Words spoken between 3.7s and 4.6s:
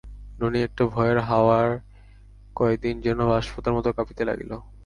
মতো কাঁপিতে লাগিল।